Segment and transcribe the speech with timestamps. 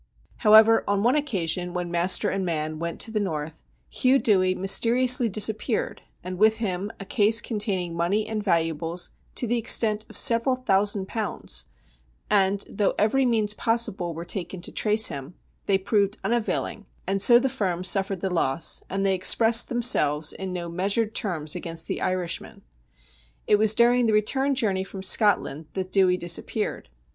[0.37, 5.29] However, on one occasion when master and man went to the North, Hugh Dewey mysteriously
[5.29, 10.55] disappeared, and with him a case containing money and valuables to the extent of several
[10.55, 11.65] thousand pounds,
[12.31, 15.35] and, though every means possible were taken to trace him,
[15.67, 20.51] they proved unavailing, and so the firm suffered the loss, and they expressed themselves in
[20.51, 22.63] no measured term's against the Irishman.
[23.45, 26.89] It was during the return journey from Scotland that Dewey disappeared.